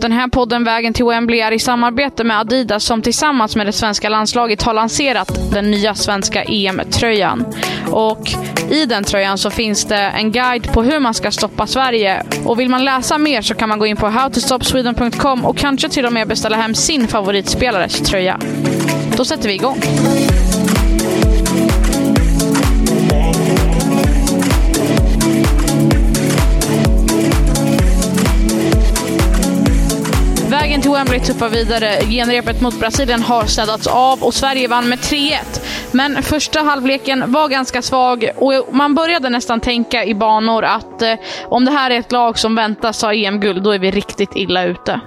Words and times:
Den 0.00 0.12
här 0.12 0.28
podden 0.28 0.64
Vägen 0.64 0.92
till 0.92 1.04
Wembley 1.04 1.40
är 1.40 1.52
i 1.52 1.58
samarbete 1.58 2.24
med 2.24 2.38
Adidas 2.38 2.84
som 2.84 3.02
tillsammans 3.02 3.56
med 3.56 3.66
det 3.66 3.72
svenska 3.72 4.08
landslaget 4.08 4.62
har 4.62 4.74
lanserat 4.74 5.38
den 5.52 5.70
nya 5.70 5.94
svenska 5.94 6.42
EM-tröjan. 6.42 7.46
Och 7.90 8.30
i 8.70 8.86
den 8.86 9.04
tröjan 9.04 9.38
så 9.38 9.50
finns 9.50 9.84
det 9.84 9.96
en 9.96 10.32
guide 10.32 10.72
på 10.72 10.82
hur 10.82 11.00
man 11.00 11.14
ska 11.14 11.30
stoppa 11.30 11.66
Sverige. 11.66 12.22
Och 12.44 12.60
vill 12.60 12.68
man 12.68 12.84
läsa 12.84 13.18
mer 13.18 13.42
så 13.42 13.54
kan 13.54 13.68
man 13.68 13.78
gå 13.78 13.86
in 13.86 13.96
på 13.96 14.08
howtostopsweden.com 14.08 15.44
och 15.44 15.56
kanske 15.56 15.88
till 15.88 16.06
och 16.06 16.12
med 16.12 16.28
beställa 16.28 16.56
hem 16.56 16.74
sin 16.74 17.08
favoritspelares 17.08 18.00
tröja. 18.00 18.38
Då 19.16 19.24
sätter 19.24 19.48
vi 19.48 19.54
igång. 19.54 19.80
Till 30.84 30.92
Wembley 30.92 31.20
tuffar 31.20 31.48
vidare. 31.48 32.00
Genrepet 32.08 32.60
mot 32.60 32.80
Brasilien 32.80 33.22
har 33.22 33.44
städats 33.44 33.86
av 33.86 34.22
och 34.22 34.34
Sverige 34.34 34.68
vann 34.68 34.88
med 34.88 34.98
3-1. 34.98 35.34
Men 35.92 36.22
första 36.22 36.60
halvleken 36.60 37.32
var 37.32 37.48
ganska 37.48 37.82
svag 37.82 38.30
och 38.36 38.52
man 38.70 38.94
började 38.94 39.30
nästan 39.30 39.60
tänka 39.60 40.04
i 40.04 40.14
banor 40.14 40.64
att 40.64 41.02
eh, 41.02 41.14
om 41.48 41.64
det 41.64 41.70
här 41.70 41.90
är 41.90 41.98
ett 41.98 42.12
lag 42.12 42.38
som 42.38 42.54
väntas 42.54 43.02
ha 43.02 43.14
EM-guld, 43.14 43.62
då 43.62 43.70
är 43.70 43.78
vi 43.78 43.90
riktigt 43.90 44.36
illa 44.36 44.64
ute. 44.64 45.00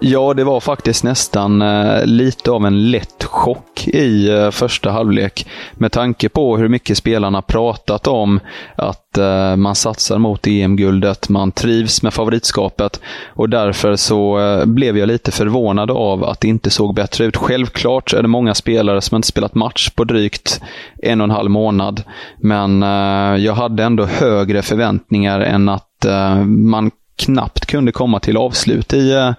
Ja, 0.00 0.34
det 0.34 0.44
var 0.44 0.60
faktiskt 0.60 1.04
nästan 1.04 1.62
eh, 1.62 2.06
lite 2.06 2.50
av 2.50 2.66
en 2.66 2.90
lätt 2.90 3.24
chock 3.24 3.88
i 3.88 4.28
eh, 4.30 4.50
första 4.50 4.90
halvlek. 4.90 5.46
Med 5.74 5.92
tanke 5.92 6.28
på 6.28 6.56
hur 6.56 6.68
mycket 6.68 6.98
spelarna 6.98 7.42
pratat 7.42 8.06
om 8.06 8.40
att 8.76 9.18
eh, 9.18 9.56
man 9.56 9.74
satsar 9.74 10.18
mot 10.18 10.46
EM-guldet, 10.46 11.28
man 11.28 11.52
trivs 11.52 12.02
med 12.02 12.14
favoritskapet 12.14 13.00
och 13.34 13.48
därför 13.48 13.96
så 13.96 14.38
eh, 14.38 14.66
blev 14.66 14.98
jag 14.98 15.06
lite 15.06 15.30
förvånad 15.30 15.90
av 15.90 16.24
att 16.24 16.40
det 16.40 16.48
inte 16.48 16.70
såg 16.70 16.94
bättre 16.94 17.24
ut. 17.24 17.36
Självklart 17.36 18.12
är 18.12 18.22
det 18.22 18.28
många 18.28 18.54
spelare 18.54 19.00
som 19.00 19.16
inte 19.16 19.28
spelat 19.28 19.54
match 19.54 19.90
på 19.90 20.04
drygt 20.04 20.60
en 21.02 21.20
och 21.20 21.24
en 21.24 21.30
halv 21.30 21.50
månad, 21.50 22.02
men 22.42 22.82
eh, 22.82 23.44
jag 23.44 23.54
hade 23.54 23.84
ändå 23.84 24.04
högre 24.04 24.62
förväntningar 24.62 25.40
än 25.40 25.68
att 25.68 26.04
eh, 26.04 26.44
man 26.44 26.90
knappt 27.18 27.66
kunde 27.66 27.92
komma 27.92 28.20
till 28.20 28.36
avslut 28.36 28.92
i, 28.92 29.12
eh, 29.12 29.32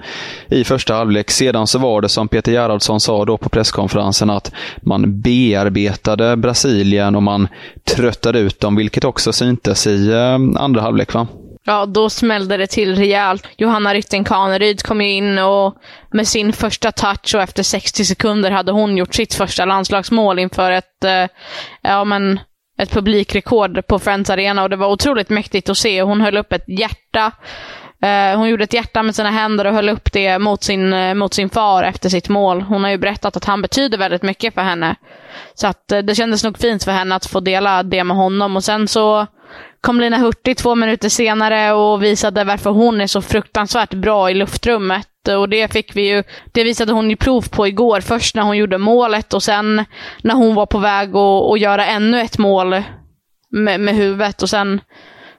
i 0.50 0.64
första 0.64 0.94
halvlek. 0.94 1.32
Sedan 1.32 1.68
så 1.68 1.80
var 1.80 2.02
det 2.02 2.10
som 2.10 2.28
Peter 2.28 2.52
Gerhardsson 2.52 3.00
sa 3.00 3.26
då 3.26 3.38
på 3.38 3.50
presskonferensen 3.50 4.30
att 4.30 4.52
man 4.82 5.22
bearbetade 5.22 6.38
Brasilien 6.38 7.16
och 7.16 7.24
man 7.24 7.48
tröttade 7.84 8.40
ut 8.40 8.60
dem, 8.60 8.76
vilket 8.76 9.04
också 9.04 9.34
syntes 9.34 9.88
i 9.88 10.12
eh, 10.12 10.62
andra 10.64 10.82
halvlek. 10.82 11.14
Va? 11.14 11.28
Ja, 11.70 11.86
då 11.86 12.10
smällde 12.10 12.58
det 12.58 12.68
till 12.68 12.96
rejält. 12.96 13.48
Johanna 13.58 13.94
Rytting 13.94 14.24
Kaneryd 14.24 14.84
kom 14.84 15.02
ju 15.02 15.12
in 15.12 15.38
och 15.40 15.76
med 16.12 16.28
sin 16.28 16.54
första 16.54 16.92
touch 16.92 17.36
och 17.36 17.42
efter 17.42 17.64
60 17.64 18.06
sekunder 18.06 18.52
hade 18.52 18.72
hon 18.72 18.98
gjort 18.98 19.16
sitt 19.16 19.34
första 19.34 19.66
landslagsmål 19.66 20.40
inför 20.40 20.72
ett, 20.72 21.04
eh, 21.04 21.28
ja 21.82 22.04
men, 22.04 22.40
ett 22.80 22.92
publikrekord 22.92 23.88
på 23.88 24.00
Friends 24.00 24.30
Arena 24.30 24.64
och 24.64 24.70
det 24.70 24.76
var 24.76 24.88
otroligt 24.88 25.30
mäktigt 25.30 25.70
att 25.70 25.78
se. 25.78 26.02
Hon 26.02 26.22
höll 26.22 26.38
upp 26.38 26.54
ett 26.54 26.64
hjärta. 26.68 27.32
Eh, 28.02 28.38
hon 28.38 28.50
gjorde 28.50 28.64
ett 28.64 28.74
hjärta 28.74 29.04
med 29.04 29.16
sina 29.16 29.30
händer 29.30 29.66
och 29.68 29.74
höll 29.74 29.90
upp 29.90 30.12
det 30.12 30.40
mot 30.40 30.64
sin, 30.64 30.94
eh, 30.94 31.14
mot 31.14 31.34
sin 31.34 31.50
far 31.50 31.84
efter 31.84 32.10
sitt 32.10 32.30
mål. 32.30 32.62
Hon 32.62 32.84
har 32.84 32.92
ju 32.92 32.98
berättat 32.98 33.38
att 33.38 33.46
han 33.46 33.62
betyder 33.62 33.98
väldigt 33.98 34.24
mycket 34.24 34.54
för 34.54 34.62
henne. 34.62 34.96
Så 35.54 35.68
att 35.68 35.92
eh, 35.92 36.00
det 36.00 36.16
kändes 36.16 36.44
nog 36.44 36.58
fint 36.58 36.84
för 36.84 36.92
henne 36.92 37.16
att 37.16 37.26
få 37.26 37.40
dela 37.40 37.84
det 37.84 38.04
med 38.04 38.18
honom. 38.18 38.56
Och 38.56 38.64
sen 38.64 38.88
så 38.88 39.28
kom 39.82 40.00
Lina 40.00 40.18
Hurtig 40.18 40.58
två 40.58 40.76
minuter 40.76 41.10
senare 41.10 41.74
och 41.74 42.04
visade 42.04 42.44
varför 42.44 42.70
hon 42.70 43.02
är 43.02 43.08
så 43.08 43.22
fruktansvärt 43.22 43.94
bra 43.94 44.32
i 44.32 44.34
luftrummet. 44.34 45.09
Och 45.28 45.50
det 45.50 45.74
fick 45.74 45.96
vi 45.96 46.10
ju, 46.10 46.24
det 46.52 46.64
visade 46.64 46.94
hon 46.94 47.10
ju 47.10 47.16
prov 47.16 47.50
på 47.50 47.68
igår. 47.68 48.02
Först 48.02 48.36
när 48.36 48.44
hon 48.44 48.58
gjorde 48.58 48.78
målet 48.78 49.34
och 49.34 49.44
sen 49.44 49.86
när 50.22 50.36
hon 50.36 50.56
var 50.56 50.66
på 50.66 50.78
väg 50.78 51.10
att, 51.16 51.52
att 51.52 51.60
göra 51.60 51.86
ännu 51.86 52.22
ett 52.22 52.38
mål 52.38 52.84
med, 53.50 53.80
med 53.80 53.96
huvudet. 53.96 54.42
Och 54.42 54.50
sen 54.50 54.82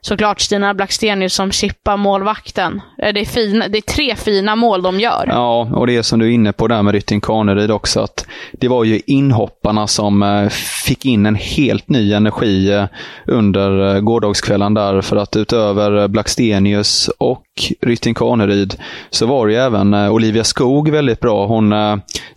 såklart 0.00 0.40
Stina 0.40 0.74
Blackstenius 0.74 1.34
som 1.34 1.52
chippar 1.52 1.96
målvakten. 1.96 2.80
Eh, 3.02 3.12
det 3.12 3.20
är, 3.20 3.24
fina, 3.24 3.68
det 3.68 3.78
är 3.78 3.94
tre 3.94 4.16
fina 4.16 4.56
mål 4.56 4.82
de 4.82 5.00
gör. 5.00 5.24
Ja, 5.28 5.68
och 5.72 5.86
det 5.86 5.96
är 5.96 6.02
som 6.02 6.18
du 6.18 6.26
är 6.26 6.30
inne 6.30 6.52
på 6.52 6.68
där 6.68 6.82
med 6.82 6.94
Rytting 6.94 7.20
Kaneryd 7.20 7.70
också, 7.70 8.00
att 8.00 8.26
det 8.52 8.68
var 8.68 8.84
ju 8.84 9.00
inhopparna 9.06 9.86
som 9.86 10.22
eh, 10.22 10.48
fick 10.84 11.04
in 11.04 11.26
en 11.26 11.34
helt 11.34 11.88
ny 11.88 12.12
energi 12.12 12.72
eh, 12.72 12.84
under 13.26 14.00
gårdagskvällen 14.00 14.74
där, 14.74 15.00
för 15.00 15.16
att 15.16 15.36
utöver 15.36 16.08
Blackstenius 16.08 17.10
och 17.18 17.44
Rytting 17.80 18.14
Kaneryd 18.14 18.74
så 19.10 19.26
var 19.26 19.46
det 19.46 19.52
ju 19.52 19.58
även 19.58 19.94
Olivia 19.94 20.44
Skog 20.44 20.90
väldigt 20.90 21.20
bra. 21.20 21.46
Hon 21.46 21.72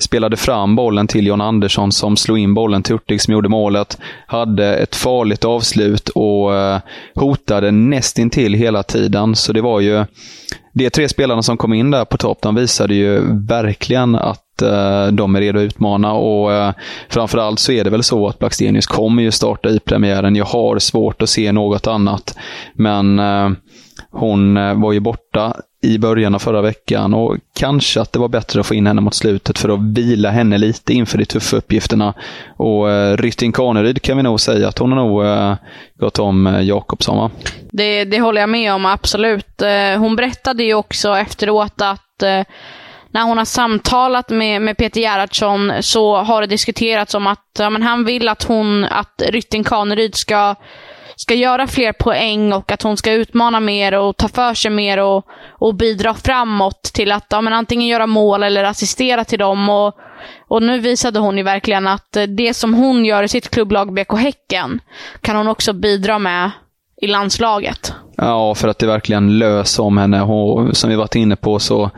spelade 0.04 0.38
fram 0.38 0.76
bollen 0.76 1.08
till 1.08 1.28
John 1.28 1.42
Andersson 1.42 1.92
som 1.92 2.18
slog 2.18 2.40
in 2.40 2.54
bollen 2.54 2.84
till 2.84 2.94
Hurtig 2.94 3.22
som 3.22 3.34
gjorde 3.34 3.50
målet. 3.50 3.98
Hade 4.28 4.76
ett 4.76 4.96
farligt 4.96 5.46
avslut 5.46 6.10
och 6.10 6.56
eh, 6.56 6.80
hotade 7.16 7.72
nästintill 7.72 8.54
hela 8.54 8.84
tiden. 8.84 9.36
Så 9.36 9.54
det 9.54 9.62
var 9.62 9.80
ju 9.80 10.06
de 10.74 10.90
tre 10.90 11.10
spelarna 11.10 11.42
som 11.42 11.58
kom 11.58 11.74
in 11.74 11.92
där 11.92 12.06
på 12.06 12.18
topp, 12.18 12.38
de 12.42 12.56
visade 12.56 12.96
ju 12.96 13.22
verkligen 13.48 14.16
att 14.16 14.62
eh, 14.62 15.08
de 15.08 15.36
är 15.36 15.40
redo 15.40 15.60
att 15.60 15.64
utmana 15.64 16.14
och 16.14 16.54
eh, 16.54 16.74
framförallt 17.10 17.60
så 17.60 17.72
är 17.72 17.84
det 17.84 17.90
väl 17.90 18.04
så 18.04 18.28
att 18.28 18.40
Blackstenius 18.40 18.88
kommer 18.88 19.24
ju 19.24 19.32
starta 19.32 19.70
i 19.70 19.80
premiären. 19.80 20.36
Jag 20.36 20.46
har 20.46 20.80
svårt 20.80 21.22
att 21.22 21.30
se 21.30 21.52
något 21.52 21.88
annat. 21.88 22.38
Men 22.76 23.22
hon 24.12 24.54
var 24.82 24.92
ju 24.92 25.00
borta 25.00 25.54
i 25.84 25.98
början 25.98 26.36
av 26.36 26.40
förra 26.40 26.62
veckan 26.62 27.14
och 27.14 27.38
kanske 27.56 28.02
att 28.02 28.14
det 28.14 28.20
var 28.20 28.28
bättre 28.28 28.60
att 28.60 28.66
få 28.66 28.74
in 28.74 28.88
henne 28.88 29.02
mot 29.02 29.14
slutet 29.14 29.60
för 29.60 29.70
att 29.70 29.80
vila 29.80 30.30
henne 30.30 30.58
lite 30.58 30.94
inför 30.94 31.18
de 31.18 31.26
tuffa 31.26 31.58
uppgifterna. 31.58 32.14
Och 32.58 32.92
eh, 32.92 33.12
uh, 33.12 33.18
Rytting 33.18 33.52
Kaneryd 33.52 34.02
kan 34.02 34.18
vi 34.18 34.24
nog 34.24 34.40
säga 34.40 34.68
att 34.68 34.78
hon 34.78 34.92
har 34.92 35.00
nog 35.00 35.26
eh, 35.26 35.56
gått 36.00 36.20
om 36.20 36.48
eh, 36.48 36.62
Jakobsson 36.62 37.18
va? 37.18 37.32
Det, 37.72 38.06
det 38.06 38.20
håller 38.20 38.42
jag 38.42 38.50
med 38.50 38.74
om, 38.74 38.86
absolut. 38.86 39.62
Hon 39.98 40.16
berättade 40.16 40.64
ju 40.64 40.74
också 40.74 41.18
efteråt 41.18 41.82
att 41.82 42.24
när 43.12 43.24
hon 43.24 43.38
har 43.38 43.46
samtalat 43.46 44.30
med, 44.30 44.62
med 44.62 44.78
Peter 44.78 45.02
Gerhardsson 45.02 45.72
så 45.82 46.16
har 46.16 46.42
det 46.42 46.48
diskuterats 46.48 47.16
om 47.16 47.28
att 47.28 47.46
ja, 47.60 47.70
men 47.70 47.84
han 47.84 48.06
vill 48.06 48.30
att 48.30 48.44
hon, 48.44 48.84
att 48.84 49.22
Rytting 49.28 49.64
Kaneryd 49.64 50.16
ska 50.16 50.56
ska 51.24 51.34
göra 51.34 51.68
fler 51.68 51.94
poäng 51.94 52.54
och 52.54 52.72
att 52.72 52.82
hon 52.82 52.98
ska 52.98 53.12
utmana 53.12 53.60
mer 53.60 53.94
och 53.94 54.18
ta 54.18 54.28
för 54.28 54.54
sig 54.54 54.72
mer 54.72 54.98
och, 55.00 55.26
och 55.50 55.76
bidra 55.76 56.14
framåt 56.14 56.84
till 56.84 57.12
att 57.12 57.26
ja, 57.30 57.42
men 57.42 57.54
antingen 57.54 57.88
göra 57.88 58.08
mål 58.08 58.44
eller 58.44 58.64
assistera 58.64 59.26
till 59.26 59.40
dem. 59.40 59.70
Och, 59.70 59.98
och 60.48 60.64
nu 60.64 60.80
visade 60.80 61.20
hon 61.20 61.38
ju 61.38 61.44
verkligen 61.44 61.88
att 61.88 62.18
det 62.28 62.54
som 62.54 62.74
hon 62.74 63.06
gör 63.06 63.24
i 63.24 63.28
sitt 63.28 63.50
klubblag 63.50 63.94
BK 63.94 64.14
Häcken 64.18 64.80
kan 65.22 65.36
hon 65.36 65.48
också 65.48 65.74
bidra 65.74 66.20
med 66.20 66.52
i 67.04 67.08
landslaget. 67.08 67.94
Ja, 68.18 68.56
för 68.56 68.68
att 68.68 68.80
det 68.80 68.88
verkligen 68.88 69.38
löser 69.40 69.84
om 69.84 69.98
henne. 69.98 70.20
Hon, 70.20 70.76
som 70.76 70.90
vi 70.90 70.96
varit 70.96 71.16
inne 71.16 71.36
på 71.36 71.60
så 71.60 71.90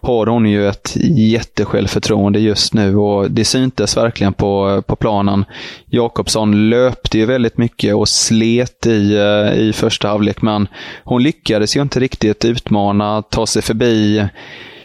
har 0.00 0.26
hon 0.26 0.46
ju 0.46 0.68
ett 0.68 0.96
jättesjälvförtroende 1.16 2.38
just 2.40 2.74
nu 2.74 2.96
och 2.96 3.30
det 3.30 3.44
syntes 3.44 3.96
verkligen 3.96 4.32
på, 4.32 4.82
på 4.86 4.96
planen. 4.96 5.44
Jakobsson 5.86 6.70
löpte 6.70 7.18
ju 7.18 7.26
väldigt 7.26 7.58
mycket 7.58 7.94
och 7.94 8.08
slet 8.08 8.86
i, 8.86 9.16
eh, 9.16 9.60
i 9.60 9.72
första 9.72 10.08
halvlek, 10.08 10.42
men 10.42 10.68
hon 11.04 11.22
lyckades 11.22 11.76
ju 11.76 11.82
inte 11.82 12.00
riktigt 12.00 12.44
utmana, 12.44 13.22
ta 13.22 13.46
sig 13.46 13.62
förbi 13.62 14.26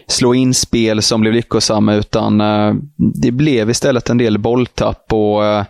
slå 0.07 0.33
in 0.33 0.53
spel 0.53 1.01
som 1.01 1.21
blev 1.21 1.33
lyckosamma, 1.33 1.93
utan 1.93 2.41
eh, 2.41 2.73
det 2.95 3.31
blev 3.31 3.69
istället 3.69 4.09
en 4.09 4.17
del 4.17 4.37
bolltapp 4.37 5.13
och 5.13 5.45
eh, 5.45 5.63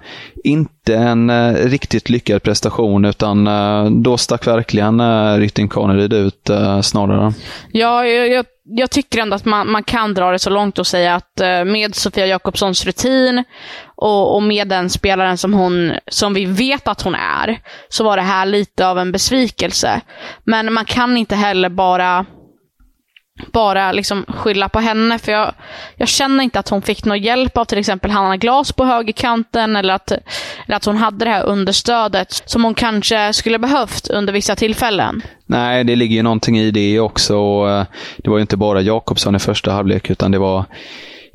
inte 0.43 0.95
en 0.95 1.29
eh, 1.29 1.53
riktigt 1.53 2.09
lyckad 2.09 2.43
prestation, 2.43 3.05
utan 3.05 3.49
då 4.03 4.17
stack 4.17 4.47
verkligen 4.47 5.01
Rytting 5.39 5.67
Kaneryd 5.67 6.13
ut 6.13 6.49
snarare. 6.83 7.33
Ja, 7.71 8.05
jag, 8.05 8.29
jag, 8.29 8.45
jag, 8.63 8.91
tycker 8.91 9.21
ändå 9.21 9.35
att 9.35 9.45
man, 9.45 9.71
man 9.71 9.83
kan 9.83 10.13
dra 10.13 10.31
det 10.31 10.39
så 10.39 10.49
långt 10.49 10.79
och 10.79 10.87
säga 10.87 11.15
att 11.15 11.41
med 11.65 11.95
Sofia 11.95 12.25
Jakobssons 12.25 12.85
rutin 12.85 13.43
och, 13.95 14.35
och, 14.35 14.43
med 14.43 14.67
den 14.67 14.89
spelaren 14.89 15.37
som, 15.37 15.53
hon, 15.53 15.91
som 16.07 16.33
vi 16.33 16.45
vet 16.45 16.87
att 16.87 17.01
hon 17.01 17.15
är, 17.15 17.59
så 17.89 18.03
var 18.03 18.17
det 18.17 18.23
här 18.23 18.45
lite 18.45 18.87
av 18.87 18.99
en 18.99 19.11
besvikelse. 19.11 20.01
Men 20.43 20.73
man 20.73 20.85
kan 20.85 21.17
inte 21.17 21.35
heller 21.35 21.69
bara 21.69 22.25
bara 23.51 23.91
liksom 23.91 24.25
skylla 24.27 24.69
på 24.69 24.79
henne. 24.79 25.19
För 25.19 25.31
jag, 25.31 25.53
jag 25.95 26.07
känner 26.07 26.43
inte 26.43 26.59
att 26.59 26.69
hon 26.69 26.81
fick 26.81 27.05
någon 27.05 27.21
hjälp 27.21 27.57
av 27.57 27.65
till 27.65 27.77
exempel 27.77 28.11
Hanna 28.11 28.37
Glas 28.37 28.71
på 28.71 28.85
högerkanten 28.85 29.75
eller 29.75 29.93
att, 29.93 30.11
eller 30.11 30.75
att 30.75 30.85
hon 30.85 30.97
hade 30.97 31.25
det 31.25 31.31
här 31.31 31.45
understödet 31.45 32.43
som 32.45 32.63
hon 32.63 32.73
kanske 32.73 33.33
skulle 33.33 33.59
behövt 33.59 34.07
under 34.09 34.33
vissa 34.33 34.55
tillfällen. 34.55 35.21
Nej, 35.45 35.83
det 35.83 35.95
ligger 35.95 36.15
ju 36.15 36.23
någonting 36.23 36.59
i 36.59 36.71
det 36.71 36.99
också. 36.99 37.33
Eh, 37.35 37.85
det 38.17 38.29
var 38.29 38.37
ju 38.37 38.41
inte 38.41 38.57
bara 38.57 38.81
Jakobsson 38.81 39.35
i 39.35 39.39
första 39.39 39.71
halvlek 39.71 40.09
utan 40.09 40.31
det 40.31 40.39
var 40.39 40.65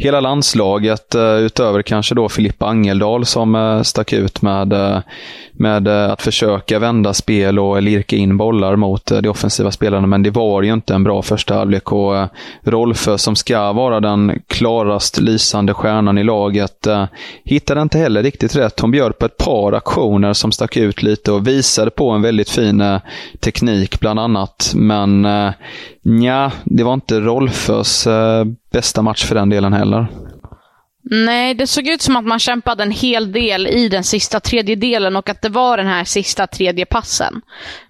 hela 0.01 0.21
landslaget, 0.21 1.15
eh, 1.15 1.37
utöver 1.37 1.83
kanske 1.83 2.15
då 2.15 2.29
Filippa 2.29 2.67
Angeldal 2.67 3.27
som 3.27 3.55
eh, 3.55 3.83
stack 3.83 4.13
ut 4.13 4.43
med, 4.43 4.73
eh, 4.73 4.99
med 5.53 5.89
att 5.89 6.23
försöka 6.23 6.79
vända 6.79 7.15
spel 7.15 7.59
och 7.59 7.83
lirka 7.83 8.17
in 8.17 8.37
bollar 8.37 8.77
mot 8.77 9.07
de 9.07 9.29
offensiva 9.29 9.71
spelarna. 9.71 10.07
Men 10.07 10.23
det 10.23 10.31
var 10.31 10.63
ju 10.63 10.73
inte 10.73 10.95
en 10.95 11.05
bra 11.05 11.23
första 11.23 11.55
halvlek 11.55 11.93
och 11.93 12.29
Rolfö 12.63 13.19
som 13.19 13.37
ska 13.37 13.73
vara 13.73 14.01
den 14.01 14.43
klarast 14.47 15.21
lysande 15.21 15.75
stjärnan 15.75 16.19
i 16.19 16.25
laget 16.25 16.87
hittade 17.45 17.83
inte 17.83 17.99
heller 17.99 18.23
riktigt 18.23 18.57
rätt. 18.57 18.81
Hon 18.81 18.91
bjöd 18.91 19.19
på 19.19 19.27
ett 19.27 19.37
par 19.37 19.73
aktioner 19.73 20.33
som 20.33 20.53
stack 20.53 20.77
ut 20.77 21.03
lite 21.03 21.33
och 21.33 21.47
visade 21.47 21.91
på 21.91 22.11
en 22.11 22.23
väldigt 22.23 22.51
fin 22.51 22.83
teknik 23.41 24.01
bland 24.01 24.21
annat. 24.21 24.73
Men 24.75 25.27
Nja, 26.03 26.53
det 26.65 26.85
var 26.85 26.95
inte 26.95 27.21
Rolfös 27.21 28.07
eh, 28.07 28.45
bästa 28.73 29.03
match 29.03 29.25
för 29.25 29.35
den 29.35 29.49
delen 29.49 29.73
heller. 29.73 30.07
Nej, 31.03 31.55
det 31.55 31.67
såg 31.67 31.89
ut 31.89 32.03
som 32.03 32.17
att 32.17 32.25
man 32.25 32.39
kämpade 32.39 32.83
en 32.83 32.91
hel 32.91 33.33
del 33.33 33.67
i 33.67 33.89
den 33.89 34.05
sista 34.05 34.41
tredjedelen 34.41 35.17
och 35.17 35.29
att 35.29 35.43
det 35.43 35.49
var 35.49 35.77
den 35.77 35.87
här 35.87 36.05
sista 36.05 36.47
tredje 36.47 36.87
passen. 36.87 37.41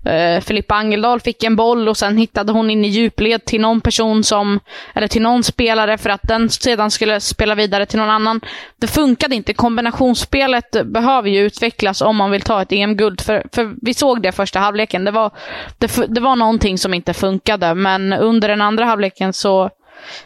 Uh, 0.07 0.41
Filippa 0.41 0.75
Angeldal 0.75 1.21
fick 1.21 1.45
en 1.45 1.57
boll 1.57 1.89
och 1.89 1.97
sen 1.97 2.17
hittade 2.17 2.53
hon 2.53 2.71
in 2.71 2.85
i 2.85 2.89
djupled 2.89 3.45
till 3.45 3.61
någon 3.61 3.81
person 3.81 4.25
som, 4.25 4.61
eller 4.95 5.09
till 5.09 5.23
någon 5.23 5.43
spelare 5.43 5.99
för 5.99 6.11
att 6.11 6.23
den 6.23 6.51
sedan 6.51 6.91
skulle 6.91 7.21
spela 7.21 7.55
vidare 7.55 7.87
till 7.87 7.99
någon 7.99 8.11
annan. 8.11 8.41
Det 8.81 8.87
funkade 8.87 9.35
inte. 9.35 9.55
Kombinationsspelet 9.55 10.77
behöver 10.85 11.29
ju 11.29 11.41
utvecklas 11.41 12.01
om 12.03 12.17
man 12.17 12.31
vill 12.31 12.43
ta 12.43 12.63
ett 12.63 12.73
EM-guld. 12.73 13.21
För, 13.21 13.47
för 13.53 13.75
vi 13.83 13.95
såg 13.95 14.23
det 14.23 14.33
första 14.33 14.59
halvleken. 14.59 15.05
Det 15.05 15.11
var, 15.11 15.31
det, 15.79 16.07
det 16.09 16.21
var 16.21 16.37
någonting 16.37 16.79
som 16.79 16.95
inte 16.95 17.15
funkade, 17.15 17.75
men 17.75 18.13
under 18.13 18.49
den 18.49 18.61
andra 18.61 18.85
halvleken 18.85 19.33
så 19.33 19.71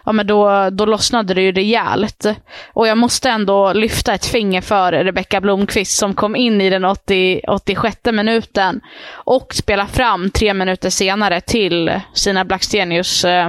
ja, 0.04 0.12
men 0.12 0.26
då, 0.26 0.70
då 0.70 0.86
lossnade 0.86 1.34
det 1.34 1.42
ju 1.42 1.52
rejält. 1.52 2.26
Och 2.72 2.88
jag 2.88 2.98
måste 2.98 3.30
ändå 3.30 3.72
lyfta 3.72 4.14
ett 4.14 4.26
finger 4.26 4.60
för 4.60 4.92
Rebecka 4.92 5.40
Blomqvist 5.40 5.98
som 5.98 6.14
kom 6.14 6.36
in 6.36 6.60
i 6.60 6.70
den 6.70 6.84
80, 6.84 7.40
86 7.48 7.96
minuten 8.12 8.80
och 9.12 9.54
spelade 9.54 9.88
fram 9.88 10.30
tre 10.30 10.54
minuter 10.54 10.90
senare 10.90 11.40
till 11.40 12.00
sina 12.14 12.44
Blackstenius 12.44 13.24
eh, 13.24 13.48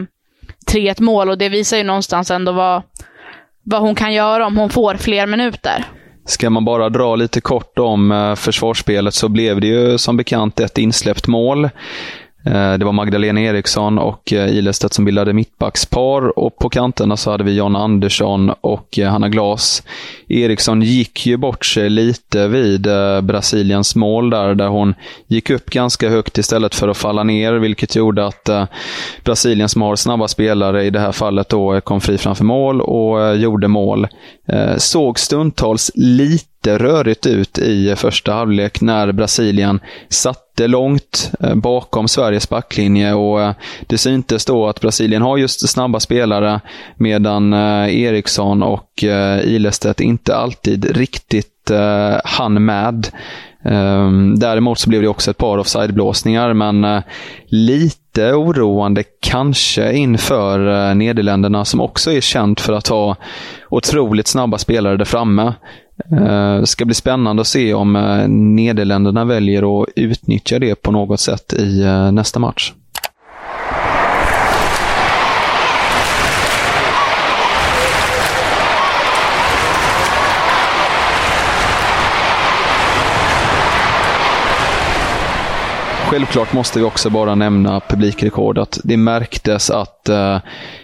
3-1 0.72 1.02
mål. 1.02 1.30
Och 1.30 1.38
det 1.38 1.50
visar 1.50 1.78
ju 1.78 1.84
någonstans 1.84 2.32
ändå 2.32 2.52
vad, 2.52 2.84
vad 3.64 3.82
hon 3.82 3.96
kan 3.96 4.14
göra 4.14 4.46
om 4.46 4.58
hon 4.58 4.70
får 4.70 4.96
fler 4.96 5.28
minuter. 5.28 5.86
Ska 6.28 6.50
man 6.50 6.66
bara 6.66 6.90
dra 6.90 7.16
lite 7.16 7.42
kort 7.42 7.80
om 7.80 8.12
eh, 8.12 8.36
försvarsspelet 8.36 9.14
så 9.14 9.30
blev 9.30 9.62
det 9.62 9.68
ju 9.68 9.98
som 9.98 10.18
bekant 10.18 10.60
ett 10.60 10.78
insläppt 10.78 11.28
mål. 11.28 11.70
Eh, 12.46 12.74
det 12.74 12.86
var 12.86 12.92
Magdalena 12.92 13.42
Eriksson 13.42 14.00
och 14.00 14.34
eh, 14.34 14.58
Ilestedt 14.58 14.94
som 14.94 15.06
bildade 15.06 15.34
mittbackspar 15.34 16.40
och 16.40 16.58
på 16.58 16.70
kanterna 16.70 17.18
så 17.18 17.32
hade 17.32 17.44
vi 17.44 17.56
John 17.56 17.76
Andersson 17.76 18.50
och 18.62 19.00
eh, 19.00 19.10
Hanna 19.10 19.30
Glas. 19.30 19.84
Eriksson 20.28 20.82
gick 20.82 21.26
ju 21.26 21.38
bort 21.38 21.66
sig 21.66 21.90
lite 21.90 22.48
vid 22.48 22.88
Brasiliens 23.22 23.96
mål 23.96 24.30
där, 24.30 24.56
där 24.56 24.68
hon 24.68 24.94
gick 25.28 25.50
upp 25.50 25.70
ganska 25.70 26.10
högt 26.10 26.38
istället 26.38 26.76
för 26.76 26.88
att 26.88 26.98
falla 26.98 27.24
ner, 27.24 27.54
vilket 27.54 27.96
gjorde 27.96 28.26
att 28.26 28.50
Brasilien 29.24 29.70
som 29.70 29.82
har 29.82 29.96
snabba 29.96 30.28
spelare 30.28 30.84
i 30.84 30.90
det 30.90 31.00
här 31.00 31.12
fallet 31.12 31.50
då 31.50 31.82
kom 31.82 32.02
fri 32.02 32.18
framför 32.18 32.44
mål 32.44 32.82
och 32.82 33.38
gjorde 33.38 33.68
mål. 33.68 34.08
Såg 34.78 35.20
stundtals 35.20 35.92
lite 35.96 36.46
lite 36.66 36.84
rörigt 36.84 37.26
ut 37.26 37.58
i 37.58 37.96
första 37.96 38.34
halvlek 38.34 38.82
när 38.82 39.12
Brasilien 39.12 39.80
satte 40.10 40.45
långt 40.60 41.32
eh, 41.40 41.56
bakom 41.56 42.08
Sveriges 42.08 42.50
backlinje 42.50 43.14
och 43.14 43.42
eh, 43.42 43.54
det 43.88 43.98
syntes 43.98 44.46
då 44.46 44.68
att 44.68 44.82
Brasilien 44.82 45.22
har 45.22 45.38
just 45.38 45.70
snabba 45.70 46.00
spelare 46.00 46.62
medan 46.96 47.54
eh, 47.54 48.02
Eriksson 48.02 48.64
och 48.64 49.04
Ilestedt 49.44 50.00
inte 50.00 50.36
alltid 50.36 50.98
riktigt 50.98 51.52
hann 52.24 52.66
med. 52.66 53.08
Ehm, 53.64 54.40
däremot 54.40 54.80
så 54.80 54.90
blev 54.90 55.02
det 55.02 55.08
också 55.08 55.32
ett 55.32 55.38
par 55.38 55.58
offsideblåsningar, 55.58 56.54
men 56.54 57.02
lite 57.46 58.34
oroande 58.34 59.04
kanske 59.22 59.94
inför 59.94 60.94
Nederländerna 60.94 61.66
som 61.66 61.82
också 61.82 62.12
är 62.12 62.22
känt 62.22 62.62
för 62.62 62.74
att 62.74 62.88
ha 62.88 63.16
otroligt 63.70 64.28
snabba 64.28 64.58
spelare 64.58 64.98
där 64.98 65.06
framme. 65.06 65.54
Eh, 66.12 66.60
det 66.60 66.68
ska 66.68 66.86
bli 66.86 66.96
spännande 66.96 67.42
att 67.42 67.48
se 67.48 67.74
om 67.74 67.96
eh, 67.96 68.28
Nederländerna 68.28 69.26
väljer 69.26 69.82
att 69.82 69.90
utnyttja 69.96 70.60
det 70.60 70.76
på 70.76 70.92
något 70.92 71.20
sätt 71.20 71.54
i 71.54 71.82
eh, 71.82 72.12
nästa 72.12 72.40
match. 72.40 72.74
Självklart 86.16 86.54
måste 86.54 86.80
vi 86.80 86.86
också 86.86 87.10
bara 87.10 87.36
nämna 87.36 87.80
publikrekordet. 87.80 88.80
Det 88.84 88.98
märktes 88.98 89.70
att 89.70 90.10
eh, 90.10 90.38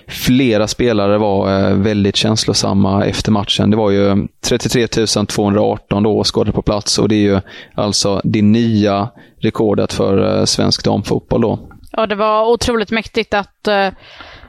flera 0.08 0.68
spelare 0.68 1.18
var 1.18 1.70
eh, 1.70 1.76
väldigt 1.76 2.16
känslosamma 2.16 3.06
efter 3.06 3.32
matchen. 3.32 3.72
Det 3.72 3.78
var 3.78 3.92
ju 3.92 4.28
33 4.42 4.88
218 4.88 6.04
då 6.04 6.18
åskådare 6.18 6.54
på 6.54 6.62
plats 6.62 7.00
och 7.00 7.10
det 7.10 7.16
är 7.16 7.34
ju 7.34 7.40
alltså 7.76 8.22
det 8.24 8.42
nya 8.42 9.10
rekordet 9.40 9.94
för 9.94 10.40
eh, 10.40 10.46
svensk 10.46 10.84
damfotboll 10.84 11.42
då. 11.42 11.60
Ja, 11.92 12.08
det 12.08 12.16
var 12.16 12.46
otroligt 12.46 12.92
mäktigt 12.92 13.34
att 13.34 13.68
eh, 13.68 13.90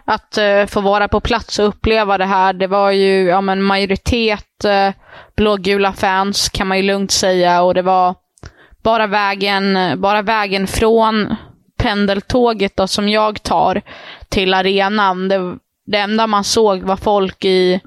att 0.05 0.39
uh, 0.39 0.67
få 0.67 0.81
vara 0.81 1.09
på 1.09 1.21
plats 1.21 1.59
och 1.59 1.69
uppleva 1.69 2.19
det 2.19 2.25
här. 2.25 2.53
Det 2.53 2.67
var 2.67 2.91
ju 2.91 3.25
ja, 3.25 3.41
men 3.41 3.63
majoritet 3.63 4.65
uh, 4.65 4.95
blågula 5.37 5.93
fans 5.93 6.49
kan 6.49 6.69
man 6.69 6.77
ju 6.77 6.83
lugnt 6.83 7.11
säga 7.11 7.63
och 7.63 7.75
det 7.75 7.83
var 7.83 8.15
bara 8.83 9.07
vägen, 9.07 9.79
bara 10.01 10.23
vägen 10.23 10.67
från 10.67 11.37
pendeltåget 11.77 12.77
då, 12.77 12.87
som 12.87 13.09
jag 13.09 13.43
tar 13.43 13.83
till 14.29 14.55
arenan. 14.55 15.29
Det, 15.29 15.57
det 15.87 15.99
enda 15.99 16.27
man 16.27 16.45
såg 16.45 16.83
var 16.83 16.97
folk 16.97 17.45
i 17.45 17.81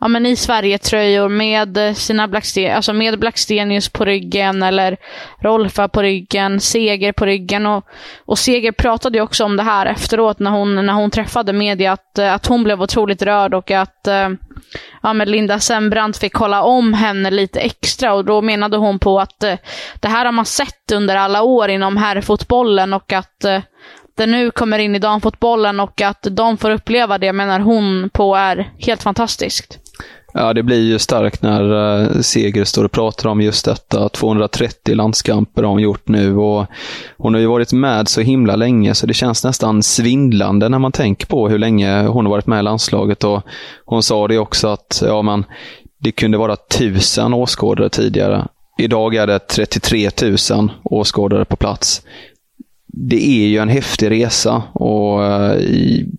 ja, 0.00 0.08
men 0.08 0.26
i 0.26 0.36
Sverigetröjor 0.36 1.28
med 1.28 1.76
eh, 1.76 1.94
sina 1.94 2.28
Blacksten, 2.28 2.76
alltså 2.76 2.92
med 2.92 3.18
Blackstenius 3.18 3.88
på 3.88 4.04
ryggen 4.04 4.62
eller 4.62 4.96
Rolfa 5.40 5.88
på 5.88 6.02
ryggen, 6.02 6.60
Seger 6.60 7.12
på 7.12 7.26
ryggen. 7.26 7.66
Och, 7.66 7.84
och 8.24 8.38
Seger 8.38 8.72
pratade 8.72 9.18
ju 9.18 9.22
också 9.22 9.44
om 9.44 9.56
det 9.56 9.62
här 9.62 9.86
efteråt 9.86 10.38
när 10.38 10.50
hon, 10.50 10.86
när 10.86 10.92
hon 10.92 11.10
träffade 11.10 11.52
media, 11.52 11.92
att, 11.92 12.18
eh, 12.18 12.34
att 12.34 12.46
hon 12.46 12.64
blev 12.64 12.82
otroligt 12.82 13.22
rörd 13.22 13.54
och 13.54 13.70
att 13.70 14.06
eh, 14.06 14.28
ja, 15.02 15.12
men 15.12 15.30
Linda 15.30 15.58
Sembrant 15.58 16.16
fick 16.16 16.32
kolla 16.32 16.62
om 16.62 16.94
henne 16.94 17.30
lite 17.30 17.60
extra 17.60 18.14
och 18.14 18.24
då 18.24 18.42
menade 18.42 18.76
hon 18.76 18.98
på 18.98 19.20
att 19.20 19.40
det 20.00 20.08
här 20.08 20.24
har 20.24 20.32
man 20.32 20.44
sett 20.44 20.92
under 20.92 21.16
alla 21.16 21.42
år 21.42 21.68
inom 21.68 21.96
herrfotbollen 21.96 22.92
och 22.92 23.12
att 23.12 23.44
det 24.16 24.26
nu 24.26 24.50
kommer 24.50 24.78
in 24.78 24.96
i 24.96 24.98
damfotbollen 24.98 25.80
och 25.80 26.00
att 26.00 26.26
de 26.30 26.56
får 26.56 26.70
uppleva 26.70 27.18
det 27.18 27.32
menar 27.32 27.60
hon 27.60 28.10
på 28.10 28.34
är 28.34 28.72
helt 28.78 29.02
fantastiskt. 29.02 29.85
Ja, 30.38 30.52
det 30.52 30.62
blir 30.62 30.80
ju 30.80 30.98
starkt 30.98 31.42
när 31.42 32.00
eh, 32.02 32.20
Seger 32.20 32.64
står 32.64 32.84
och 32.84 32.92
pratar 32.92 33.28
om 33.28 33.40
just 33.40 33.64
detta. 33.64 34.08
230 34.08 34.94
landskamper 34.94 35.62
har 35.62 35.70
hon 35.70 35.82
gjort 35.82 36.08
nu 36.08 36.36
och 36.36 36.66
hon 37.16 37.34
har 37.34 37.40
ju 37.40 37.46
varit 37.46 37.72
med 37.72 38.08
så 38.08 38.20
himla 38.20 38.56
länge 38.56 38.94
så 38.94 39.06
det 39.06 39.14
känns 39.14 39.44
nästan 39.44 39.82
svindlande 39.82 40.68
när 40.68 40.78
man 40.78 40.92
tänker 40.92 41.26
på 41.26 41.48
hur 41.48 41.58
länge 41.58 42.06
hon 42.06 42.26
har 42.26 42.30
varit 42.30 42.46
med 42.46 42.60
i 42.60 42.62
landslaget. 42.62 43.24
Och 43.24 43.42
hon 43.84 44.02
sa 44.02 44.28
det 44.28 44.38
också 44.38 44.68
att 44.68 45.02
ja, 45.06 45.22
man, 45.22 45.44
det 46.00 46.12
kunde 46.12 46.38
vara 46.38 46.56
tusen 46.56 47.34
åskådare 47.34 47.88
tidigare. 47.88 48.46
Idag 48.78 49.14
är 49.14 49.26
det 49.26 49.38
33 49.38 50.10
000 50.50 50.70
åskådare 50.84 51.44
på 51.44 51.56
plats 51.56 52.02
det 52.98 53.24
är 53.24 53.46
ju 53.46 53.58
en 53.58 53.68
häftig 53.68 54.10
resa 54.10 54.62
och 54.72 55.24
eh, 55.24 55.60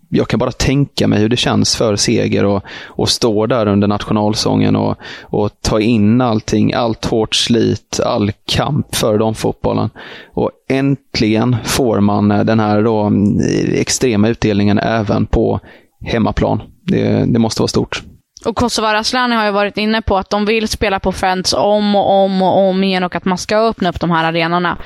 jag 0.10 0.27
kan 0.27 0.39
bara 0.39 0.51
tänka 0.51 1.07
mig 1.07 1.19
hur 1.19 1.29
det 1.29 1.38
känns 1.38 1.75
för 1.75 1.96
Seger 1.96 2.46
och, 2.46 2.63
och 2.86 3.10
stå 3.10 3.46
där 3.46 3.67
under 3.67 3.88
nationalsången 3.88 4.75
och, 4.75 4.98
och 5.22 5.51
ta 5.62 5.79
in 5.79 6.22
allting, 6.22 6.74
allt 6.74 7.05
hårt 7.05 7.36
slit, 7.36 8.00
all 8.05 8.31
kamp 8.46 8.96
för 8.96 9.17
de 9.17 9.36
fotbollen. 9.36 9.89
Och 10.34 10.51
äntligen 10.69 11.55
får 11.63 12.00
man 12.00 12.31
eh, 12.31 12.43
den 12.43 12.60
här 12.60 12.84
då 12.84 13.01
mm, 13.01 13.39
extrema 13.74 14.27
utdelningen 14.27 14.79
även 14.79 15.25
på 15.25 15.60
hemmaplan. 16.05 16.62
Det, 16.81 17.25
det 17.27 17.39
måste 17.39 17.62
vara 17.62 17.67
stort. 17.67 18.03
Och 18.46 18.55
Kosovare 18.55 19.00
Asllani 19.00 19.36
har 19.36 19.46
ju 19.46 19.51
varit 19.51 19.77
inne 19.77 20.01
på 20.01 20.17
att 20.17 20.29
de 20.29 20.46
vill 20.46 20.67
spela 20.67 21.00
på 21.00 21.12
Friends 21.12 21.53
om 21.53 21.96
och 21.96 22.24
om 22.24 22.41
och 22.41 22.69
om 22.69 22.84
igen 22.84 23.03
och 23.03 23.15
att 23.15 23.25
man 23.25 23.38
ska 23.38 23.57
öppna 23.57 23.89
upp 23.89 24.00
de 24.00 24.12
här 24.12 24.24
arenorna. 24.24 24.77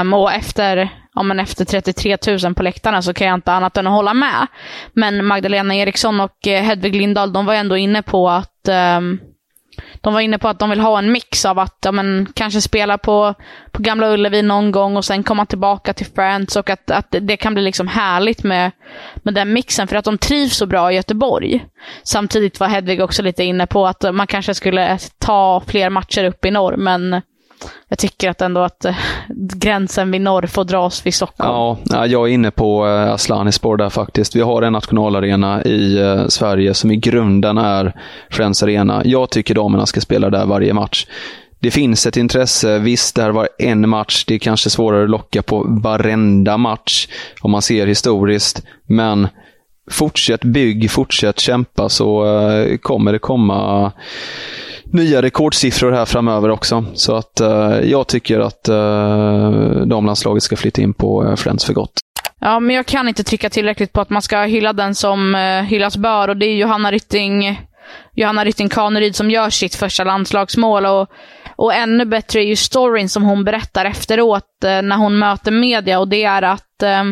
Um, 0.00 0.14
och 0.14 0.32
efter 0.32 0.90
ja, 1.18 1.22
men 1.22 1.40
efter 1.40 1.64
33 1.64 2.16
000 2.42 2.54
på 2.54 2.62
läktarna 2.62 3.02
så 3.02 3.14
kan 3.14 3.26
jag 3.26 3.34
inte 3.34 3.52
annat 3.52 3.76
än 3.76 3.86
att 3.86 3.92
hålla 3.92 4.14
med. 4.14 4.46
Men 4.92 5.24
Magdalena 5.24 5.74
Eriksson 5.74 6.20
och 6.20 6.46
eh, 6.46 6.62
Hedvig 6.62 6.94
Lindahl, 6.94 7.32
de 7.32 7.46
var 7.46 7.54
ändå 7.54 7.76
inne 7.76 8.02
på 8.02 8.30
att 8.30 8.68
um, 8.98 9.20
de 10.00 10.14
var 10.14 10.20
inne 10.20 10.38
på 10.38 10.48
att 10.48 10.58
de 10.58 10.70
vill 10.70 10.80
ha 10.80 10.98
en 10.98 11.12
mix 11.12 11.44
av 11.44 11.58
att 11.58 11.78
ja, 11.84 11.92
men, 11.92 12.28
kanske 12.34 12.60
spela 12.60 12.98
på, 12.98 13.34
på 13.70 13.82
Gamla 13.82 14.12
Ullevi 14.12 14.42
någon 14.42 14.72
gång 14.72 14.96
och 14.96 15.04
sen 15.04 15.22
komma 15.22 15.46
tillbaka 15.46 15.92
till 15.92 16.06
Friends 16.06 16.56
och 16.56 16.70
att, 16.70 16.90
att 16.90 17.06
det 17.10 17.36
kan 17.36 17.54
bli 17.54 17.62
liksom 17.62 17.88
härligt 17.88 18.44
med, 18.44 18.70
med 19.14 19.34
den 19.34 19.52
mixen 19.52 19.88
för 19.88 19.96
att 19.96 20.04
de 20.04 20.18
trivs 20.18 20.56
så 20.56 20.66
bra 20.66 20.92
i 20.92 20.94
Göteborg. 20.94 21.64
Samtidigt 22.02 22.60
var 22.60 22.68
Hedvig 22.68 23.00
också 23.02 23.22
lite 23.22 23.44
inne 23.44 23.66
på 23.66 23.86
att 23.86 24.14
man 24.14 24.26
kanske 24.26 24.54
skulle 24.54 24.98
ta 25.18 25.62
fler 25.66 25.90
matcher 25.90 26.24
upp 26.24 26.44
i 26.44 26.50
norr, 26.50 26.76
men 26.76 27.22
jag 27.88 27.98
tycker 27.98 28.30
att 28.30 28.40
ändå 28.40 28.60
att 28.60 28.84
eh, 28.84 28.96
gränsen 29.54 30.10
vid 30.10 30.20
norr 30.20 30.46
får 30.46 30.64
dras 30.64 31.06
vid 31.06 31.14
Stockholm. 31.14 31.78
Ja, 31.90 32.06
jag 32.06 32.28
är 32.28 32.32
inne 32.32 32.50
på 32.50 32.86
eh, 32.86 33.12
Aslanispor 33.12 33.76
där 33.76 33.90
faktiskt. 33.90 34.36
Vi 34.36 34.40
har 34.40 34.62
en 34.62 34.72
nationalarena 34.72 35.64
i 35.64 35.98
eh, 35.98 36.26
Sverige 36.26 36.74
som 36.74 36.90
i 36.90 36.96
grunden 36.96 37.58
är 37.58 37.94
Friends 38.30 38.62
Arena. 38.62 39.02
Jag 39.04 39.30
tycker 39.30 39.54
damerna 39.54 39.86
ska 39.86 40.00
spela 40.00 40.30
där 40.30 40.46
varje 40.46 40.74
match. 40.74 41.06
Det 41.60 41.70
finns 41.70 42.06
ett 42.06 42.16
intresse. 42.16 42.78
Visst, 42.78 43.16
det 43.16 43.22
här 43.22 43.30
var 43.30 43.48
en 43.58 43.88
match. 43.88 44.24
Det 44.26 44.34
är 44.34 44.38
kanske 44.38 44.70
svårare 44.70 45.04
att 45.04 45.10
locka 45.10 45.42
på 45.42 45.64
varenda 45.68 46.56
match 46.56 47.08
om 47.40 47.50
man 47.50 47.62
ser 47.62 47.86
historiskt. 47.86 48.62
Men 48.86 49.28
fortsätt 49.90 50.44
bygg, 50.44 50.90
fortsätt 50.90 51.40
kämpa 51.40 51.88
så 51.88 52.24
kommer 52.82 53.12
det 53.12 53.18
komma 53.18 53.92
nya 54.92 55.22
rekordsiffror 55.22 55.92
här 55.92 56.04
framöver 56.04 56.48
också. 56.48 56.84
Så 56.94 57.16
att 57.16 57.40
eh, 57.40 57.78
jag 57.82 58.06
tycker 58.06 58.40
att 58.40 58.68
eh, 58.68 59.50
damlandslaget 59.86 60.42
ska 60.42 60.56
flytta 60.56 60.82
in 60.82 60.94
på 60.94 61.24
eh, 61.24 61.30
uh, 61.30 61.36
Friends 61.36 61.64
för 61.64 61.72
gott. 61.72 61.92
Ja, 62.40 62.60
men 62.60 62.76
jag 62.76 62.86
kan 62.86 63.08
inte 63.08 63.24
trycka 63.24 63.50
tillräckligt 63.50 63.92
på 63.92 64.00
att 64.00 64.10
man 64.10 64.22
ska 64.22 64.42
hylla 64.42 64.72
den 64.72 64.94
som 64.94 65.34
hyllas 65.68 65.96
bör 65.96 66.28
och 66.28 66.36
det 66.36 66.46
är 66.46 66.56
Johanna 66.56 66.90
Rytting, 66.90 67.60
Johanna 68.14 68.44
Rytting 68.44 68.68
Kaneryd 68.68 69.16
som 69.16 69.30
gör 69.30 69.50
sitt 69.50 69.74
första 69.74 70.04
landslagsmål. 70.04 70.86
Och, 70.86 71.08
och 71.56 71.74
ännu 71.74 72.04
bättre 72.04 72.40
är 72.40 72.46
ju 72.46 72.56
storyn 72.56 73.08
som 73.08 73.22
hon 73.22 73.44
berättar 73.44 73.84
efteråt 73.84 74.44
när 74.62 74.96
hon 74.96 75.18
möter 75.18 75.50
media 75.50 75.98
och 75.98 76.08
det 76.08 76.24
är 76.24 76.42
att 76.42 76.82
eh, 76.82 77.04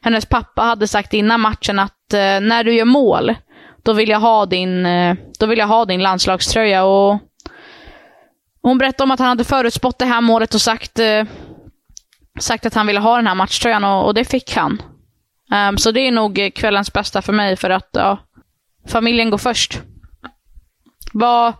hennes 0.00 0.26
pappa 0.26 0.62
hade 0.62 0.88
sagt 0.88 1.14
innan 1.14 1.40
matchen 1.40 1.78
att 1.78 2.12
när 2.40 2.64
du 2.64 2.74
gör 2.74 2.84
mål, 2.84 3.34
då 3.84 3.92
vill 3.92 4.08
jag 4.08 4.20
ha 4.20 4.46
din, 4.46 4.86
eh, 4.86 5.16
då 5.38 5.46
vill 5.46 5.58
jag 5.58 5.66
ha 5.66 5.84
din 5.84 6.02
landslagströja. 6.02 6.84
Och 6.84 7.18
hon 8.62 8.78
berättade 8.78 9.02
om 9.02 9.10
att 9.10 9.18
han 9.18 9.28
hade 9.28 9.44
förutspått 9.44 9.98
det 9.98 10.04
här 10.04 10.20
målet 10.20 10.54
och 10.54 10.60
sagt, 10.60 10.98
eh, 10.98 11.24
sagt 12.40 12.66
att 12.66 12.74
han 12.74 12.86
ville 12.86 13.00
ha 13.00 13.16
den 13.16 13.26
här 13.26 13.34
matchtröjan 13.34 13.84
och, 13.84 14.06
och 14.06 14.14
det 14.14 14.24
fick 14.24 14.56
han. 14.56 14.82
Um, 15.68 15.78
så 15.78 15.90
det 15.90 16.00
är 16.00 16.12
nog 16.12 16.50
kvällens 16.54 16.92
bästa 16.92 17.22
för 17.22 17.32
mig 17.32 17.56
för 17.56 17.70
att 17.70 17.88
ja, 17.92 18.18
familjen 18.88 19.30
går 19.30 19.38
först. 19.38 19.80
Vad, 21.12 21.52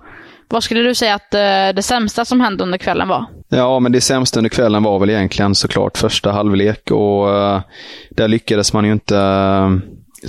vad 0.48 0.64
skulle 0.64 0.80
du 0.80 0.94
säga 0.94 1.14
att 1.14 1.34
uh, 1.34 1.74
det 1.76 1.82
sämsta 1.82 2.24
som 2.24 2.40
hände 2.40 2.62
under 2.62 2.78
kvällen 2.78 3.08
var? 3.08 3.26
Ja, 3.48 3.80
men 3.80 3.92
det 3.92 4.00
sämsta 4.00 4.40
under 4.40 4.50
kvällen 4.50 4.82
var 4.82 4.98
väl 4.98 5.10
egentligen 5.10 5.54
såklart 5.54 5.98
första 5.98 6.32
halvlek 6.32 6.90
och 6.90 7.28
uh, 7.28 7.60
där 8.10 8.28
lyckades 8.28 8.72
man 8.72 8.84
ju 8.84 8.92
inte 8.92 9.16
uh, 9.16 9.78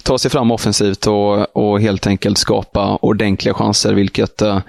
ta 0.03 0.17
sig 0.17 0.31
fram 0.31 0.51
offensivt 0.51 1.07
och, 1.07 1.57
och 1.57 1.81
helt 1.81 2.07
enkelt 2.07 2.37
skapa 2.37 2.97
ordentliga 3.01 3.53
chanser, 3.53 3.93
vilket 3.93 4.41
eh, 4.41 4.59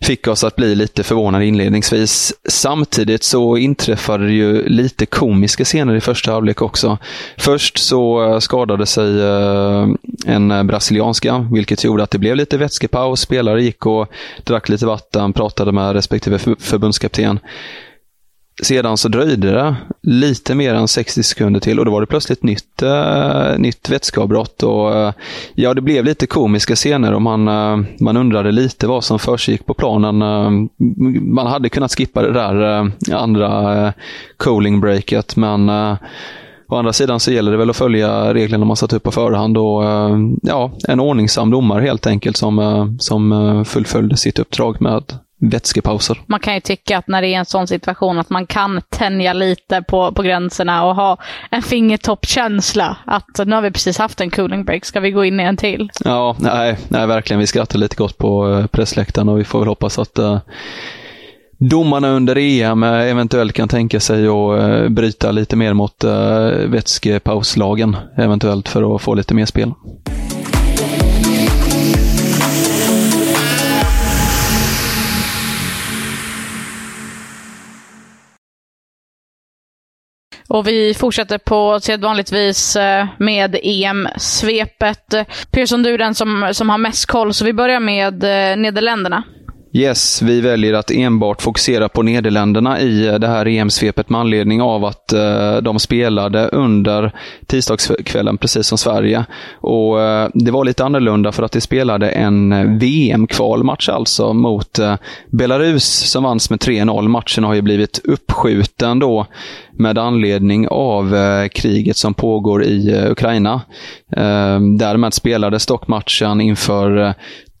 fick 0.00 0.28
oss 0.28 0.44
att 0.44 0.56
bli 0.56 0.74
lite 0.74 1.02
förvånade 1.02 1.46
inledningsvis. 1.46 2.34
Samtidigt 2.48 3.22
så 3.22 3.56
inträffade 3.56 4.26
det 4.26 4.32
ju 4.32 4.68
lite 4.68 5.06
komiska 5.06 5.64
scener 5.64 5.94
i 5.94 6.00
första 6.00 6.32
halvlek 6.32 6.62
också. 6.62 6.98
Först 7.38 7.78
så 7.78 8.24
eh, 8.32 8.38
skadade 8.38 8.86
sig 8.86 9.20
eh, 9.20 9.88
en 10.26 10.66
brasilianska, 10.66 11.48
vilket 11.52 11.84
gjorde 11.84 12.02
att 12.02 12.10
det 12.10 12.18
blev 12.18 12.36
lite 12.36 12.58
vätskepaus. 12.58 13.20
Spelare 13.20 13.62
gick 13.62 13.86
och 13.86 14.08
drack 14.44 14.68
lite 14.68 14.86
vatten, 14.86 15.32
pratade 15.32 15.72
med 15.72 15.92
respektive 15.92 16.38
förbundskapten. 16.58 17.38
Sedan 18.62 18.96
så 18.96 19.08
dröjde 19.08 19.50
det 19.50 19.76
lite 20.02 20.54
mer 20.54 20.74
än 20.74 20.88
60 20.88 21.22
sekunder 21.22 21.60
till 21.60 21.78
och 21.78 21.84
då 21.84 21.90
var 21.90 22.00
det 22.00 22.06
plötsligt 22.06 22.42
nytt, 22.42 22.82
uh, 22.82 23.58
nytt 23.58 23.90
vätskeavbrott. 23.90 24.62
Och, 24.62 24.96
uh, 24.96 25.12
ja, 25.54 25.74
det 25.74 25.80
blev 25.80 26.04
lite 26.04 26.26
komiska 26.26 26.74
scener 26.74 27.14
och 27.14 27.22
man, 27.22 27.48
uh, 27.48 27.86
man 28.00 28.16
undrade 28.16 28.52
lite 28.52 28.86
vad 28.86 29.04
som 29.04 29.18
försiggick 29.18 29.66
på 29.66 29.74
planen. 29.74 30.18
man 31.34 31.46
hade 31.46 31.68
kunnat 31.68 31.94
skippa 31.94 32.22
det 32.22 32.32
där 32.32 32.90
andra 33.12 33.92
cooling 34.36 34.80
breaket, 34.80 35.36
men 35.36 35.70
Å 36.68 36.76
andra 36.76 36.92
sidan 36.92 37.20
så 37.20 37.32
gäller 37.32 37.52
det 37.52 37.58
väl 37.58 37.70
att 37.70 37.76
följa 37.76 38.34
reglerna 38.34 38.64
man 38.64 38.76
satt 38.76 38.92
upp 38.92 39.02
på 39.02 39.10
förhand 39.10 39.58
och 39.58 39.82
ja, 40.42 40.72
en 40.88 41.00
ordningsam 41.00 41.50
domare 41.50 41.82
helt 41.82 42.06
enkelt 42.06 42.36
som, 42.36 42.96
som 43.00 43.64
fullföljde 43.66 44.16
sitt 44.16 44.38
uppdrag 44.38 44.80
med 44.80 45.02
vätskepauser. 45.40 46.20
Man 46.26 46.40
kan 46.40 46.54
ju 46.54 46.60
tycka 46.60 46.98
att 46.98 47.08
när 47.08 47.22
det 47.22 47.28
är 47.28 47.38
en 47.38 47.44
sån 47.44 47.66
situation 47.66 48.18
att 48.18 48.30
man 48.30 48.46
kan 48.46 48.80
tänja 48.88 49.32
lite 49.32 49.82
på, 49.82 50.12
på 50.12 50.22
gränserna 50.22 50.84
och 50.84 50.94
ha 50.94 51.18
en 51.50 51.62
fingertoppkänsla. 51.62 52.96
Att 53.04 53.46
nu 53.46 53.54
har 53.54 53.62
vi 53.62 53.70
precis 53.70 53.98
haft 53.98 54.20
en 54.20 54.30
cooling 54.30 54.64
break, 54.64 54.84
ska 54.84 55.00
vi 55.00 55.10
gå 55.10 55.24
in 55.24 55.40
i 55.40 55.42
en 55.42 55.56
till? 55.56 55.90
Ja, 56.04 56.36
nej, 56.38 56.78
nej 56.88 57.06
verkligen. 57.06 57.40
Vi 57.40 57.46
skrattar 57.46 57.78
lite 57.78 57.96
gott 57.96 58.18
på 58.18 58.50
eh, 58.50 58.66
pressläktaren 58.66 59.28
och 59.28 59.38
vi 59.38 59.44
får 59.44 59.58
väl 59.58 59.68
hoppas 59.68 59.98
att 59.98 60.18
uh, 60.18 60.38
domarna 61.58 62.08
under 62.08 62.38
EM 62.38 62.82
eventuellt 62.82 63.52
kan 63.52 63.68
tänka 63.68 64.00
sig 64.00 64.26
att 64.26 64.60
uh, 64.60 64.88
bryta 64.88 65.30
lite 65.30 65.56
mer 65.56 65.72
mot 65.74 66.04
vätskepauslagen 66.66 67.96
eventuellt 68.16 68.68
för 68.68 68.96
att 68.96 69.02
få 69.02 69.14
lite 69.14 69.34
mer 69.34 69.46
spel. 69.46 69.72
Och 80.48 80.68
vi 80.68 80.94
fortsätter 80.94 81.38
på 81.38 81.80
sedvanligt 81.80 82.32
vis 82.32 82.76
eh, 82.76 83.06
med 83.18 83.56
EM-svepet. 83.62 85.14
Pearson, 85.50 85.82
du 85.82 85.94
är 85.94 85.98
den 85.98 86.14
som, 86.14 86.50
som 86.52 86.70
har 86.70 86.78
mest 86.78 87.06
koll, 87.06 87.34
så 87.34 87.44
vi 87.44 87.52
börjar 87.52 87.80
med 87.80 88.24
eh, 88.24 88.56
Nederländerna. 88.56 89.22
Yes, 89.76 90.22
vi 90.22 90.40
väljer 90.40 90.74
att 90.74 90.90
enbart 90.90 91.42
fokusera 91.42 91.88
på 91.88 92.02
Nederländerna 92.02 92.80
i 92.80 93.06
eh, 93.06 93.14
det 93.14 93.26
här 93.26 93.48
EM-svepet 93.48 94.08
med 94.10 94.20
anledning 94.20 94.62
av 94.62 94.84
att 94.84 95.12
eh, 95.12 95.56
de 95.56 95.78
spelade 95.78 96.48
under 96.48 97.12
tisdagskvällen 97.46 98.38
precis 98.38 98.66
som 98.66 98.78
Sverige. 98.78 99.24
Och 99.60 100.02
eh, 100.02 100.28
Det 100.34 100.50
var 100.50 100.64
lite 100.64 100.84
annorlunda 100.84 101.32
för 101.32 101.42
att 101.42 101.52
de 101.52 101.60
spelade 101.60 102.10
en 102.10 102.78
VM-kvalmatch 102.78 103.88
alltså 103.88 104.32
mot 104.32 104.78
Belarus 105.30 105.84
som 105.84 106.24
vanns 106.24 106.50
med 106.50 106.58
3-0. 106.58 107.08
Matchen 107.08 107.44
har 107.44 107.54
ju 107.54 107.62
blivit 107.62 108.00
uppskjuten 108.04 108.98
då 108.98 109.26
med 109.78 109.98
anledning 109.98 110.68
av 110.68 111.14
kriget 111.48 111.96
som 111.96 112.14
pågår 112.14 112.64
i 112.64 113.06
Ukraina. 113.10 113.60
Ehm, 114.16 114.78
därmed 114.78 115.14
spelades 115.14 115.66
dock 115.66 115.88
matchen 115.88 116.40
inför 116.40 117.14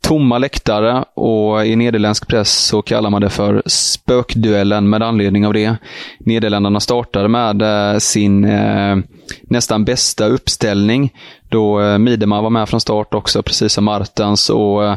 tomma 0.04 0.38
läktare 0.38 1.04
och 1.14 1.66
i 1.66 1.76
nederländsk 1.76 2.26
press 2.26 2.50
så 2.50 2.82
kallar 2.82 3.10
man 3.10 3.20
det 3.20 3.30
för 3.30 3.62
spökduellen 3.66 4.90
med 4.90 5.02
anledning 5.02 5.46
av 5.46 5.52
det. 5.52 5.76
Nederländerna 6.18 6.80
startade 6.80 7.28
med 7.28 7.62
eh, 7.62 7.98
sin 7.98 8.44
eh, 8.44 8.96
nästan 9.42 9.84
bästa 9.84 10.26
uppställning 10.26 11.12
då 11.48 11.80
eh, 11.80 11.98
Miedema 11.98 12.40
var 12.40 12.50
med 12.50 12.68
från 12.68 12.80
start 12.80 13.14
också, 13.14 13.42
precis 13.42 13.72
som 13.72 13.84
Martens. 13.84 14.50
och 14.50 14.84
eh, 14.84 14.96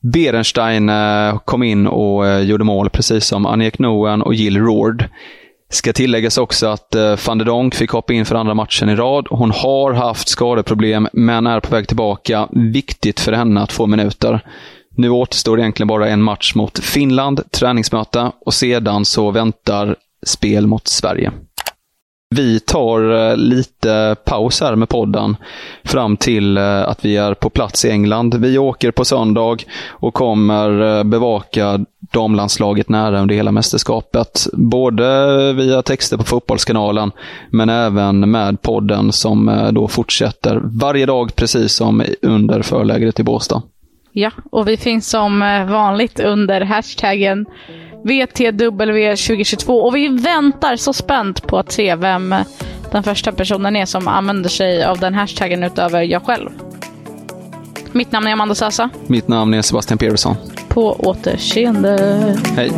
Berenstein 0.00 0.88
eh, 0.88 1.38
kom 1.44 1.62
in 1.62 1.86
och 1.86 2.26
eh, 2.26 2.40
gjorde 2.40 2.64
mål, 2.64 2.90
precis 2.90 3.24
som 3.24 3.46
Anjek 3.46 3.78
Noen 3.78 4.22
och 4.22 4.34
Jill 4.34 4.58
Roord. 4.58 5.04
Ska 5.72 5.92
tilläggas 5.92 6.38
också 6.38 6.66
att 6.66 6.94
eh, 6.94 7.16
van 7.26 7.38
der 7.38 7.44
Donk 7.44 7.74
fick 7.74 7.90
hoppa 7.90 8.12
in 8.12 8.26
för 8.26 8.34
andra 8.34 8.54
matchen 8.54 8.88
i 8.88 8.96
rad. 8.96 9.26
Hon 9.30 9.50
har 9.50 9.92
haft 9.92 10.28
skadeproblem, 10.28 11.08
men 11.12 11.46
är 11.46 11.60
på 11.60 11.74
väg 11.74 11.88
tillbaka. 11.88 12.48
Viktigt 12.50 13.20
för 13.20 13.32
henne 13.32 13.60
att 13.60 13.72
få 13.72 13.86
minuter. 13.86 14.40
Nu 14.96 15.10
återstår 15.10 15.60
egentligen 15.60 15.88
bara 15.88 16.08
en 16.08 16.22
match 16.22 16.54
mot 16.54 16.78
Finland, 16.78 17.50
träningsmöte, 17.50 18.32
och 18.46 18.54
sedan 18.54 19.04
så 19.04 19.30
väntar 19.30 19.96
spel 20.26 20.66
mot 20.66 20.88
Sverige. 20.88 21.32
Vi 22.34 22.60
tar 22.60 23.30
eh, 23.30 23.36
lite 23.36 24.16
paus 24.24 24.60
här 24.60 24.76
med 24.76 24.88
podden 24.88 25.36
fram 25.84 26.16
till 26.16 26.56
eh, 26.56 26.88
att 26.88 27.04
vi 27.04 27.16
är 27.16 27.34
på 27.34 27.50
plats 27.50 27.84
i 27.84 27.90
England. 27.90 28.34
Vi 28.34 28.58
åker 28.58 28.90
på 28.90 29.04
söndag 29.04 29.56
och 29.88 30.14
kommer 30.14 30.98
eh, 30.98 31.04
bevaka 31.04 31.84
damlandslaget 32.12 32.88
nära 32.88 33.20
under 33.20 33.34
hela 33.34 33.52
mästerskapet. 33.52 34.46
Både 34.52 35.52
via 35.52 35.82
texter 35.82 36.16
på 36.16 36.24
Fotbollskanalen, 36.24 37.10
men 37.50 37.68
även 37.68 38.30
med 38.30 38.62
podden 38.62 39.12
som 39.12 39.68
då 39.72 39.88
fortsätter 39.88 40.60
varje 40.64 41.06
dag, 41.06 41.36
precis 41.36 41.72
som 41.72 42.04
under 42.22 42.62
förlägret 42.62 43.20
i 43.20 43.22
Båstad. 43.22 43.62
Ja, 44.12 44.30
och 44.50 44.68
vi 44.68 44.76
finns 44.76 45.10
som 45.10 45.40
vanligt 45.68 46.20
under 46.20 46.60
hashtaggen 46.60 47.46
VTW 48.04 49.16
2022 49.16 49.80
och 49.80 49.96
vi 49.96 50.08
väntar 50.08 50.76
så 50.76 50.92
spänt 50.92 51.46
på 51.46 51.58
att 51.58 51.72
se 51.72 51.94
vem 51.94 52.34
den 52.92 53.02
första 53.02 53.32
personen 53.32 53.76
är 53.76 53.86
som 53.86 54.08
använder 54.08 54.50
sig 54.50 54.84
av 54.84 54.98
den 54.98 55.14
hashtaggen 55.14 55.62
utöver 55.62 56.02
jag 56.02 56.22
själv. 56.22 56.50
Mitt 57.92 58.12
namn 58.12 58.26
är 58.26 58.32
Amanda 58.32 58.54
Sasa. 58.54 58.90
Mitt 59.06 59.28
namn 59.28 59.54
är 59.54 59.62
Sebastian 59.62 59.98
Petersson. 59.98 60.36
På 60.68 60.92
återseende. 60.92 62.36
Hej! 62.56 62.70